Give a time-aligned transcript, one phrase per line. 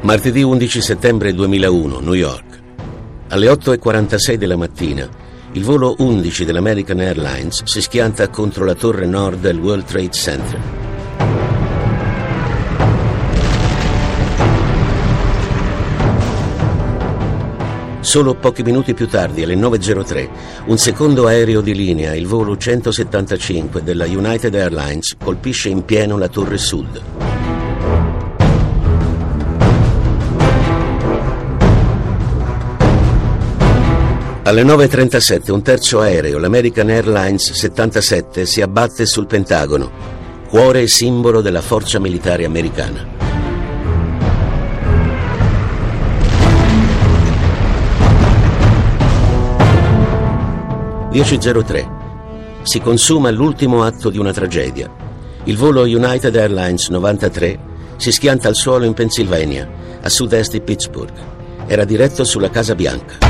[0.00, 2.62] Martedì 11 settembre 2001, New York.
[3.28, 5.08] Alle 8.46 della mattina,
[5.52, 10.60] il volo 11 dell'American Airlines si schianta contro la torre nord del World Trade Center.
[18.00, 20.28] Solo pochi minuti più tardi, alle 9.03,
[20.66, 26.28] un secondo aereo di linea, il volo 175 della United Airlines, colpisce in pieno la
[26.28, 27.27] torre sud.
[34.48, 39.90] Alle 9.37 un terzo aereo, l'American Airlines 77, si abbatte sul Pentagono,
[40.48, 43.06] cuore e simbolo della forza militare americana.
[51.12, 52.62] «10.03.
[52.62, 54.90] Si consuma l'ultimo atto di una tragedia.
[55.44, 57.58] Il volo United Airlines 93
[57.96, 59.68] si schianta al suolo in Pennsylvania,
[60.00, 61.12] a sud-est di Pittsburgh.
[61.66, 63.27] Era diretto sulla Casa Bianca.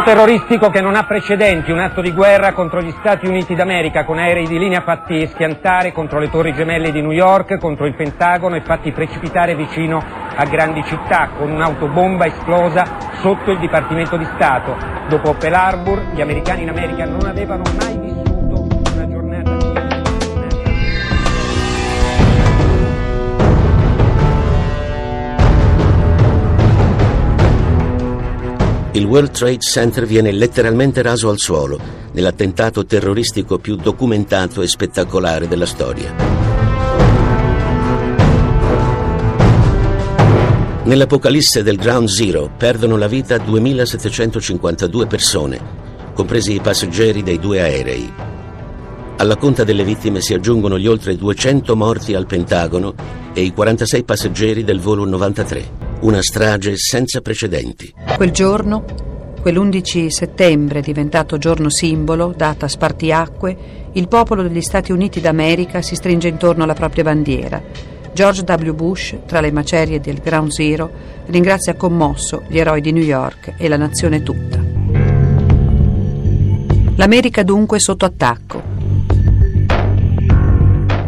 [0.00, 4.04] Attacco terroristico che non ha precedenti, un atto di guerra contro gli Stati Uniti d'America
[4.04, 7.94] con aerei di linea fatti schiantare contro le torri gemelle di New York, contro il
[7.94, 10.02] Pentagono e fatti precipitare vicino
[10.34, 12.84] a grandi città con un'autobomba esplosa
[13.20, 14.76] sotto il Dipartimento di Stato.
[15.08, 18.09] Dopo Pearl Harbor gli americani in America non avevano mai visto
[29.00, 31.80] il World Trade Center viene letteralmente raso al suolo
[32.12, 36.14] nell'attentato terroristico più documentato e spettacolare della storia.
[40.84, 45.60] Nell'apocalisse del Ground Zero perdono la vita 2752 persone,
[46.12, 48.12] compresi i passeggeri dei due aerei.
[49.16, 52.94] Alla conta delle vittime si aggiungono gli oltre 200 morti al Pentagono
[53.32, 55.89] e i 46 passeggeri del volo 93.
[56.00, 57.92] Una strage senza precedenti.
[58.16, 58.84] Quel giorno,
[59.42, 63.56] quell'11 settembre diventato giorno simbolo, data spartiacque,
[63.92, 67.62] il popolo degli Stati Uniti d'America si stringe intorno alla propria bandiera.
[68.14, 68.72] George W.
[68.72, 70.90] Bush, tra le macerie del Ground Zero,
[71.26, 74.58] ringrazia commosso gli eroi di New York e la nazione tutta.
[76.96, 78.69] L'America dunque sotto attacco.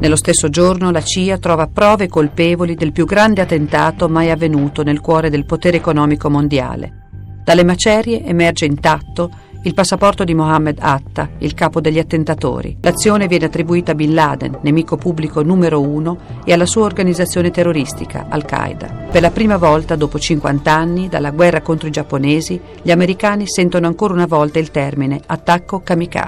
[0.00, 5.00] Nello stesso giorno la CIA trova prove colpevoli del più grande attentato mai avvenuto nel
[5.00, 7.06] cuore del potere economico mondiale.
[7.42, 9.28] Dalle macerie emerge intatto
[9.62, 12.78] il passaporto di Mohammed Atta, il capo degli attentatori.
[12.80, 18.26] L'azione viene attribuita a Bin Laden, nemico pubblico numero uno, e alla sua organizzazione terroristica,
[18.28, 19.06] Al-Qaeda.
[19.10, 23.88] Per la prima volta dopo 50 anni dalla guerra contro i giapponesi, gli americani sentono
[23.88, 26.16] ancora una volta il termine attacco kamikaze.